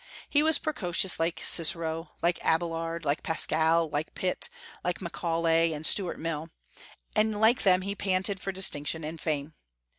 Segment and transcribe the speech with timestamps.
[0.27, 4.49] He was precocious, like Cicero, like Abélard, like Pascal, like Pitt,
[4.83, 6.49] like Macaulay, and Stuart Mill;
[7.15, 9.53] and like them he panted for distinction and fame.